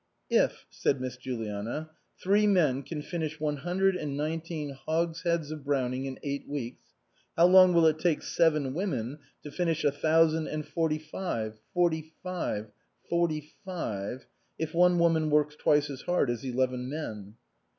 [0.31, 1.91] "If," said Miss Juliana,"
[2.23, 6.81] three men can finish one hundred and nineteen hogsheads of Brown ing in eight weeks,
[7.37, 12.15] how long will it take seven women to finish a thousand and forty five forty
[12.23, 12.71] five
[13.11, 14.25] forty five,
[14.57, 17.35] if one woman works twice as hard as eleven men?"